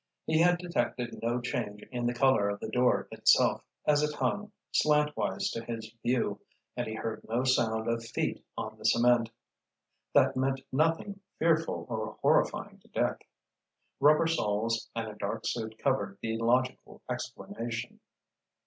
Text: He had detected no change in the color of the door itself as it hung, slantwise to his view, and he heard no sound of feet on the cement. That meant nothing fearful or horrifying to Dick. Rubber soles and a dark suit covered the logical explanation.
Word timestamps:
He 0.25 0.39
had 0.41 0.57
detected 0.57 1.21
no 1.21 1.39
change 1.39 1.83
in 1.91 2.07
the 2.07 2.13
color 2.15 2.49
of 2.49 2.59
the 2.59 2.69
door 2.71 3.07
itself 3.11 3.63
as 3.85 4.01
it 4.01 4.15
hung, 4.15 4.51
slantwise 4.73 5.51
to 5.51 5.63
his 5.63 5.91
view, 6.01 6.39
and 6.75 6.87
he 6.87 6.95
heard 6.95 7.23
no 7.29 7.43
sound 7.43 7.87
of 7.87 8.03
feet 8.03 8.43
on 8.57 8.79
the 8.79 8.83
cement. 8.83 9.29
That 10.15 10.35
meant 10.35 10.61
nothing 10.71 11.19
fearful 11.37 11.85
or 11.87 12.17
horrifying 12.23 12.79
to 12.79 12.87
Dick. 12.87 13.29
Rubber 13.99 14.25
soles 14.25 14.89
and 14.95 15.07
a 15.07 15.13
dark 15.13 15.45
suit 15.45 15.77
covered 15.77 16.17
the 16.19 16.35
logical 16.37 17.03
explanation. 17.07 17.99